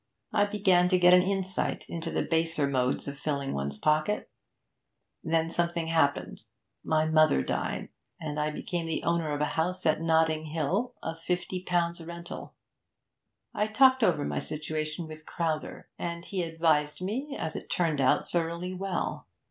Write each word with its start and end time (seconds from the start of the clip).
I 0.33 0.45
began 0.45 0.89
to 0.89 0.97
get 0.97 1.13
an 1.13 1.21
insight 1.21 1.85
into 1.87 2.09
the 2.09 2.23
baser 2.23 2.65
modes 2.67 3.07
of 3.07 3.19
filling 3.19 3.53
one's 3.53 3.77
pocket. 3.77 4.31
Then 5.23 5.47
something 5.47 5.89
happened; 5.89 6.41
my 6.83 7.05
mother 7.05 7.43
died, 7.43 7.89
and 8.19 8.39
I 8.39 8.49
became 8.49 8.87
the 8.87 9.03
owner 9.03 9.31
of 9.31 9.41
a 9.41 9.45
house 9.53 9.85
at 9.85 10.01
Notting 10.01 10.45
Hill 10.45 10.95
of 11.03 11.21
fifty 11.21 11.61
pounds 11.61 12.01
rental. 12.03 12.55
I 13.53 13.67
talked 13.67 14.01
over 14.01 14.25
my 14.25 14.39
situation 14.39 15.05
with 15.05 15.27
Crowther, 15.27 15.87
and 15.99 16.25
he 16.25 16.41
advised 16.41 17.03
me, 17.03 17.35
as 17.37 17.55
it 17.55 17.69
turned 17.69 18.01
out, 18.01 18.27
thoroughly 18.27 18.73
well. 18.73 19.27